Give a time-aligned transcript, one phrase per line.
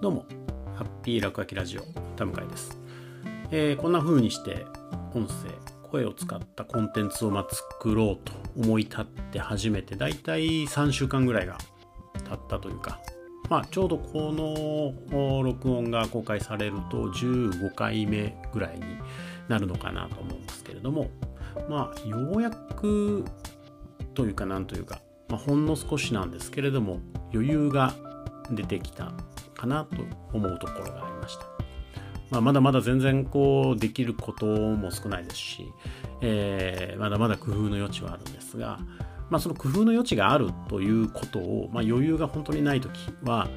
[0.00, 0.24] どうも、
[0.76, 1.82] ハッピー落書きラジオ、
[2.16, 2.80] 田向です。
[3.50, 4.64] えーこんな風にして、
[5.12, 5.34] 音声、
[5.90, 11.58] 声を使ったコンテンツをま作ろうと思い立って初めて、だいたい3週間ぐらいが
[12.24, 12.98] 経ったというか、
[13.50, 18.84] まあ、ちょうどこの録音が公開されると15回目ぐらいに
[19.48, 21.10] なるのかなと思うんですけれども、
[21.68, 23.26] まあ、ようやく
[24.14, 27.00] というかなんというか、まあ、ほんの少しなんですけれども
[27.34, 27.92] 余裕が
[28.50, 29.12] 出てきた
[29.60, 29.96] かなと
[30.32, 31.44] 思うところがありました。
[32.30, 35.66] まあ、まだまだ全然こうできることも少ないですし、
[36.20, 38.78] えーまだまだ工夫の余地はあるんですが、
[39.30, 42.90] まあ、その工夫の余地があるということを、まあ、余裕が本当にない時
[43.24, 43.48] は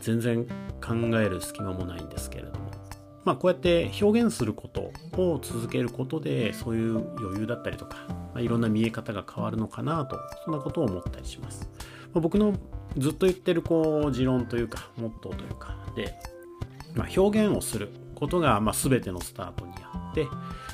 [0.00, 0.44] 全然
[0.80, 2.70] 考える隙間もないんですけれども、
[3.24, 11.68] まあ、こうやって表現することを続けることでそういう余裕だったりとか、まあ、いろんな見え方が変わるのかなとそんなことを思ったりします。
[12.12, 12.54] 僕の
[12.98, 16.14] ずっと言ってるこう持論というかモットーというかで、
[16.94, 20.26] まあ、表現をすることがまあ全てのスタートにあって、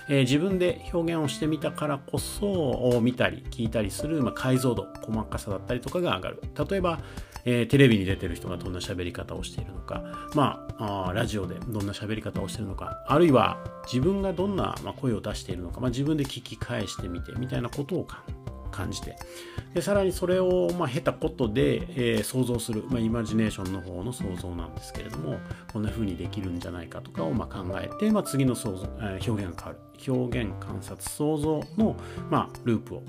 [0.09, 6.43] えー自分で表現をしてみたからこそ見たり聞いたりする、まあ、解像度細かさだったりとかが上がる。
[6.71, 7.01] 例えば、
[7.45, 10.03] えーテレビに出てる人がどんな喋り方をしているのか、
[10.35, 18.23] まあ、あラジオでどんな喋り方をしているのかあるいは自分がどんな声を出しているのか、まあ、自分で聞き返してみてみたいなことをか
[18.73, 19.17] 感じて
[19.75, 25.39] でさらにそれをまあ経たことで、えー想像する、まあ、イマジネーションの方の想像なんですけれども
[25.73, 31.97] こんな風にできるんじゃないかとかをまあ考えて、まあ、次の想像、えー表現が変わる表現観察想像の、
[32.31, 33.03] まあ、ループを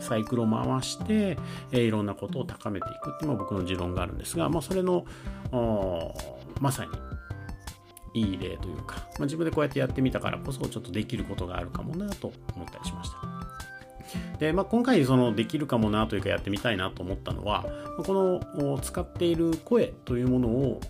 [0.00, 1.38] サイクルを回して、
[1.70, 5.04] えーいろんなことを高めていくっていうのが僕の持論があるんですが、まあ、それの
[6.60, 6.90] まさに
[8.16, 13.35] いい例というか、まあ、自分でこうやってやってみたからこそちょっとできることがあるかもなと思ったりしました。
[14.38, 17.64] で、まあ、今回そのできるかもなというかやってみたいなと思ったのは
[18.04, 20.80] この使っている声というものを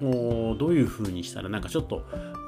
[0.00, 2.04] おどういうふうにしたらなんかちょっと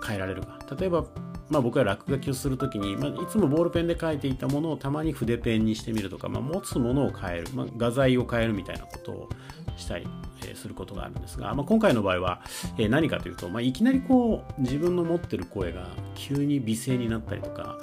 [0.06, 0.58] 変えられるか。
[0.78, 1.04] 例えば、
[1.48, 9.28] まあ、僕が落書きをするときに、まあ、いつもボールペンで書いていたものをたまに筆ペンにしてみるとか、まあ、持つものを変える、まあ、画材を変えるみたいなことを
[9.76, 10.06] したり、
[10.46, 12.42] えすることがあるんですが、まあ、今回の場合は、
[12.78, 17.78] えー何かというと、まあ、いきなりこう自分の持ってる声が急に美声になったりとか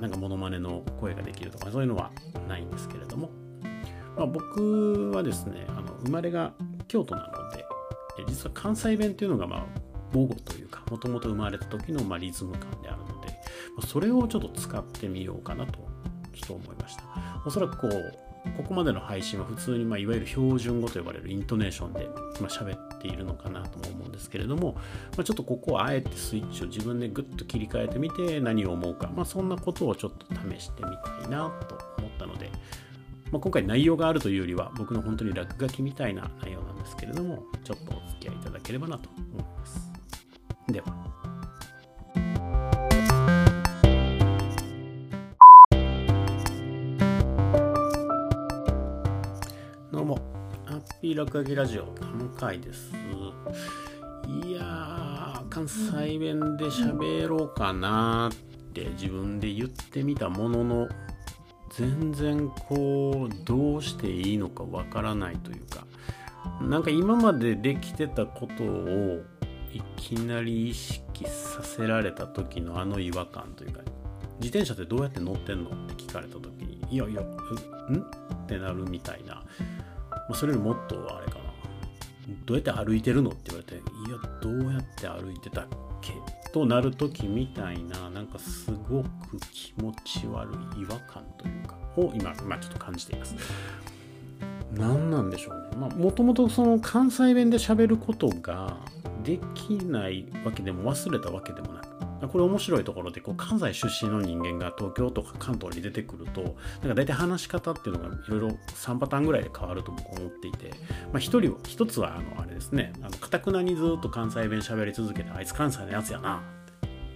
[0.00, 2.10] なんかモノマネの声ができるとかそういうのは
[2.48, 3.30] ないんですけれども、
[4.16, 6.52] まあ、僕はですねあの生まれが
[6.88, 7.64] 京都なので
[8.28, 9.66] 実は関西弁というのがまあ
[10.12, 13.38] 母語というかもともと生まれた時のまリズム感であるので
[13.86, 15.72] それをちょっと使ってみようかなと
[16.34, 17.02] ちょっと思いました。
[17.44, 18.25] おそらくこう
[18.56, 22.08] ここまでの配信は普通に、まあ、いわゆる標準語と呼ばれるイントネーションで、
[22.40, 24.82] まあ、喋っているのかなとも思うんですけれども、ま
[25.18, 30.90] あ、ちょっとここをあえてスイッチを自分でグッと切り替えてみて何を思うか、まあ、そんなことをちょっと試してみ
[31.22, 32.50] たいなと思ったので、
[33.30, 39.92] まあ、今回内容があるというよりは僕の本当に落書きみたいな内容なんですけれどもちょっとお付き合いいただければなと思います。
[40.68, 41.05] では。
[51.14, 52.92] 落書きラジオ田向井です？
[54.26, 58.36] いやー関西弁で喋ろうかなっ
[58.72, 60.88] て自分で言ってみたものの
[61.70, 65.86] 全然こうどうしていいのかわからないというか
[66.60, 69.22] なんか今までできてたことを
[69.72, 73.80] いきなり意識させられた時のあの違和感というか
[74.40, 77.24] 自転車ってどうやって乗ってんのって聞かれた時にいやいやん？
[77.26, 79.42] ってなるみたいな、
[80.28, 81.44] まあ、それよりもっとあれかな。
[82.44, 83.78] どうやって歩いてるのって言われてい
[84.10, 85.66] やどうやって歩いてたっ
[86.00, 86.12] け？
[86.52, 89.08] となる時みたいななんかすごく
[89.52, 93.36] 気持ち悪い違和感というかを今今ちょっと感じています。
[94.72, 95.76] 何なんでしょうね。
[95.76, 98.76] まあもともとその関西弁で喋ることが
[99.22, 101.85] できないわけでも忘れたわけでもなく
[102.20, 110.70] これ面白いところでこう関西出身の人間が東京とか関東に出てくるとなんか大体話し方っていうのがいろいろ3パターンぐらいで変わると僕は思っていて、
[111.12, 116.42] まあ、一人は一つはあのあれですねかたくなにずっと関西弁喋り続けてあいつ関西のやつやな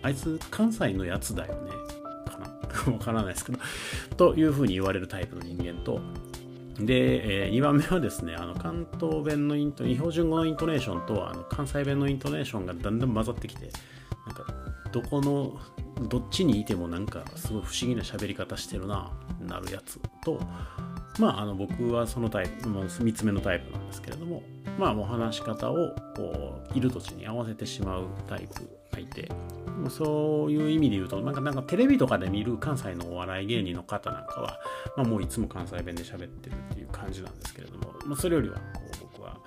[0.03, 1.71] あいつ関西のやつだよね
[2.31, 2.51] かな。
[2.93, 3.59] わからないですけど
[4.17, 6.01] というふうに言われるタイプの人間と
[6.79, 13.71] で、え2番目はですねあの関東弁のイント標準語のイントネーションとあの関西弁のイントネーションがだんだん混ざってきて
[14.27, 14.60] なんか
[14.93, 15.57] どこの
[16.09, 19.11] どっちにいてもなんかすごい不思議な喋り方してるな
[19.41, 20.41] なるやつと
[21.19, 24.43] まああの僕はそのタイプ、まあ、3つ目のタイプなんですけれども
[24.79, 25.75] まあもう話し方を
[26.17, 29.31] こういる土地に合わせてしまうタイプがいて
[29.89, 34.59] そういう意味で言うとなんかなんかテレビとかで見る関西のお笑い芸人の方なんかは、
[34.97, 38.63] まあ、もういつも関西弁で喋ってるっていう感じなんですけれども、ま、それよりはこ
[38.95, 39.39] う僕は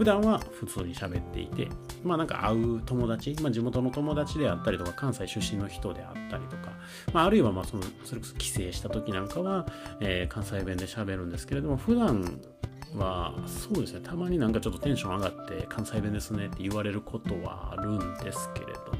[0.00, 1.68] 普段は普通に喋っていて
[2.02, 6.72] まあなんか会う友達、まあ、地元の友達であったりとか関西出身の人であったりとか、
[7.12, 9.66] まあ、あるいはまあそのそれこそ帰省した時なんかは、
[10.00, 12.40] えー、関西弁で喋るんですけれども普段
[12.96, 18.96] はそうですねたまになんかちょっとテンション上がって関西弁ですねって言われることはあるんですけれども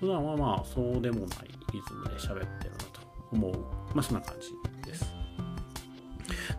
[0.00, 3.00] 普段はまあそうでもないリズムで喋ってるなと
[3.32, 3.52] 思う
[3.94, 5.26] まあそんな感じです。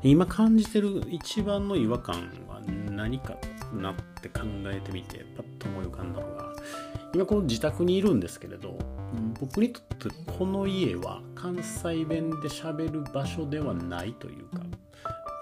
[0.03, 2.15] 今感じてる一番の違和感
[2.47, 2.61] は
[2.97, 3.37] 何か
[3.71, 6.51] なって考えてみてパッと思い浮かんだのが
[7.13, 8.77] 今この自宅にいるんですけれど
[9.39, 14.63] 僕にとってこの家は関西弁で喋る場所ではないというか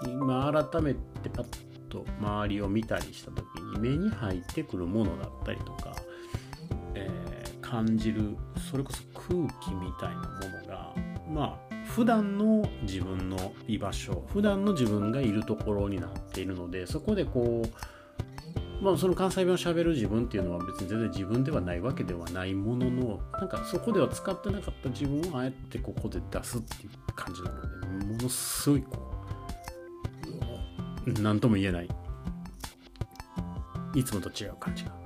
[0.06, 1.46] 今改めてパッ
[1.90, 5.96] と周りを見たりした時に目に入ってくるものだったりとか、
[6.94, 8.36] えー、感じる
[8.70, 10.94] それこそ空気みたいなものが
[11.30, 11.65] まあ
[11.96, 17.64] 普段の自分の居場所普段の自分がいるところになっているのでそこでこ
[18.82, 28.98] うまあその関西弁をしゃべる自分っていうのは別に全然自分ではないわけではないもののなんかそこでは使ってなかった自分をあえてここで出すっていう感じなのでものすごいこ
[31.08, 31.90] う何とも言えない
[33.96, 35.00] いつもと違う感じがあっ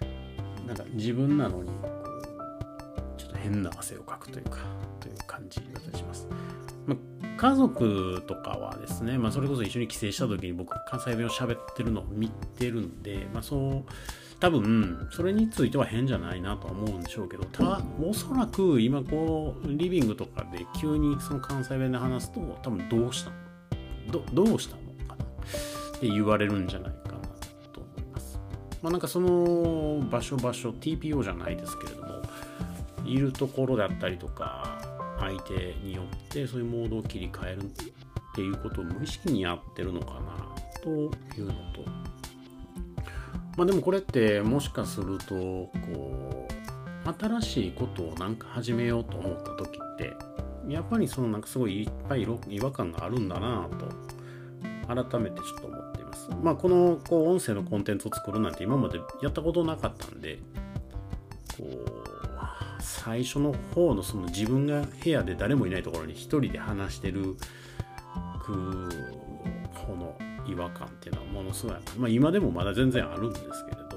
[0.00, 1.70] てなんか自分なのに
[3.42, 4.58] 変な汗をかくというか
[5.00, 5.60] という感じ
[5.90, 6.28] がします。
[6.86, 13.92] まあ、家族とかはですね、まあ、それこそ一緒に帰省した時に僕関西弁を喋ってるのを見てるんで、まあ、そう
[14.40, 24.24] 多分それについては変じゃないなとは思うんでしょうけどたおそらく今こうリビングとかで急にその関西弁で話すと多分どうしたの？
[24.34, 25.24] どうしたのかな？
[25.24, 27.18] って言われるんじゃないかな
[27.72, 28.40] と思います。
[28.82, 32.01] まあ、なんかその場所場所 TPO じゃないですけれど
[33.04, 34.80] いるところだったりとか
[35.18, 37.66] 相手によってそういうモードを切り替えるっ
[38.34, 41.84] ていうことを無意識にやってるのかなというのと
[43.56, 50.14] まあでもこれってもしかするとこう新しいことをなんか始めようと思った時って
[50.68, 53.86] やっぱりそのなんかすごいいっぱい違和感があるんだなと
[54.86, 56.28] 改めてちょっと思っています。
[56.42, 60.38] まあこのこう音声のコンテンツを作るなんて今までやったことなかったんで
[61.58, 61.91] こう
[62.82, 67.36] 最初の方のその自分が部屋で誰もいないところに一人で話してる
[68.42, 68.88] く
[69.86, 73.92] この違和感っていうのはものすごい、まあ、今でもまだ全然あるんですけれど。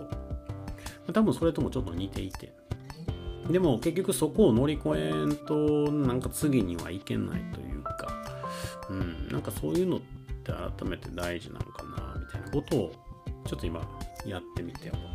[1.13, 2.53] 多分それともちょっと似ていて。
[3.49, 8.07] でも結局そこを乗り越えんとなんか次にはいけないというか。
[8.89, 12.91] うんなんかそういうのって改めて大事なのかなみたいなことを
[13.45, 13.81] ちょっと今
[14.25, 15.14] やってみて思って。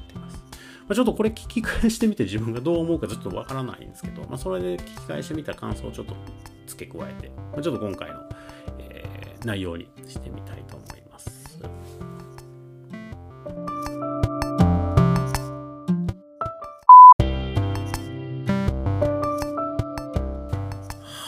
[0.91, 0.93] ま。
[0.93, 6.17] あ、ちょっとこれ聞き返してみて自分がどう思うかちょっとわからないんですけど、まあ、それで聞き返してみた感想をちょっと
[6.67, 8.19] 付け加えて、まあ、ちょっと今回の、
[8.81, 11.61] えー、内容にしてみたいと思います。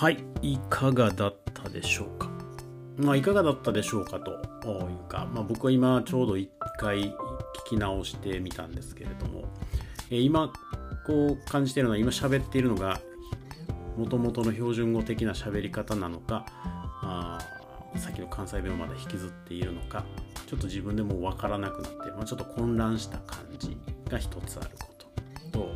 [0.01, 2.29] はい、いかがだったでしょうか？
[2.97, 6.49] まあ、いかがだったでしょうかというか、まあ、僕は今ちょうど1
[6.83, 7.15] 回聞
[7.71, 9.45] き直してみたんですけれども、
[10.11, 10.53] え今
[11.07, 13.01] こう感じているのは今喋っているのが
[13.97, 16.45] もともとの標準語的な喋り方なのか
[17.03, 17.39] あ
[17.97, 20.05] さっきの関西弁をまだ引きずっているのか
[20.47, 23.77] ちょっと自分でも分からなくなって、まあ、ちょっと混乱した感じ
[24.09, 24.93] が一つあるこ
[25.51, 25.59] と。
[25.59, 25.69] と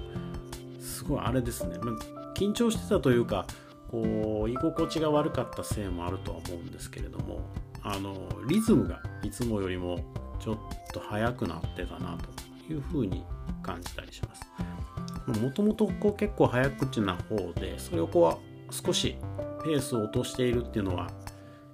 [0.80, 3.46] すごいあれですね、まあ、緊張してたというか
[3.90, 7.40] こう居心地が悪かったせいもあるとは思うんですけれども
[7.82, 9.98] あのリズムがいつもよりも
[10.40, 10.56] ちょっ
[10.96, 13.24] と速くなってたなというふうに
[13.62, 15.40] 感じたりします。
[15.40, 19.16] もともとこう結構早口な方でそれをこう少し
[19.64, 21.10] ペースを落としているっていうのは、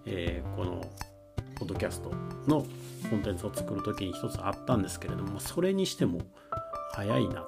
[0.07, 0.81] えー、この
[1.57, 2.11] ポッドキャスト
[2.47, 2.65] の
[3.11, 6.21] コンテンツを作る時に一つあったんですけれどもそれにしても
[6.93, 7.47] 早いなっ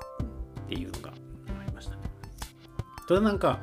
[0.68, 2.02] ていうのがありましたね。
[3.08, 3.60] ただなんか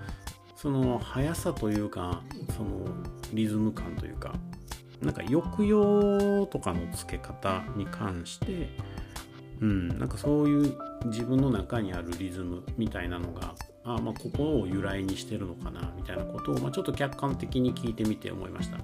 [0.56, 2.24] その速さというか
[2.58, 2.88] その
[3.34, 4.34] リズム感というか
[5.02, 8.70] なんか抑揚とかの付け方に関して
[9.60, 18.78] うんなんかそういう自分の中にあるリズムみたいなのがあまあここを由来にしてるのかなみたいなことを、まあ、ちょっと客観的に聞いてみて思いました。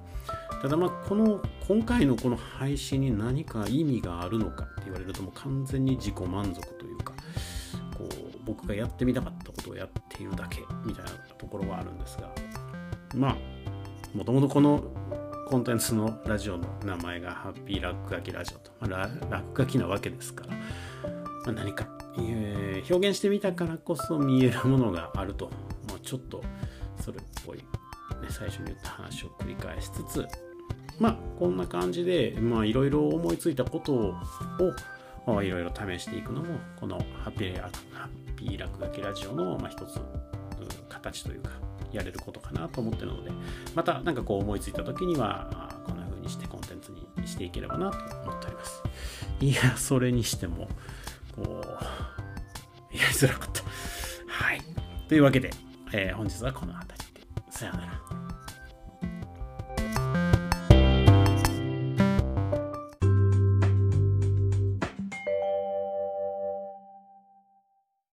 [0.60, 7.12] ただまあこの今回のこの配信に何か意味があるのかって言われるともう完全に自己満足というか
[7.96, 12.28] こう僕がやってみたかったことをやっているだけみたいなところはあるんですが
[13.14, 13.36] まあ
[14.16, 14.82] もともとこの
[15.48, 20.60] コンテンツのラジオの名前がハッピーラック書きラジオと、まあ、ラック書きなわけですから、ま
[21.46, 21.88] あ、何か、
[22.18, 25.50] えー、表現してみたからこそ見えるものがあると、
[25.88, 26.42] まあ、ちょっと
[27.00, 27.64] それっぽい、ね、
[28.28, 30.26] 最初に言った話を繰り返しつつ。
[30.98, 40.00] まあこんな感じでまあいろいろ思いついたことをいろいろ試していくのもこのハッピーハッピー落書きラジオの、まあ、一つ
[40.88, 43.30] 形というかやれることかなと思ってるので
[43.74, 48.82] また何かこう思いついた時にはこんな風にしてコンテンツにしていければなと思っております。
[49.40, 50.68] いやそれにしても
[51.34, 53.62] こうやりづらかった。
[54.26, 54.60] はい。
[55.08, 55.50] というわけで、
[55.92, 57.26] えー、本日はこの辺りで。
[57.50, 57.97] さようなら。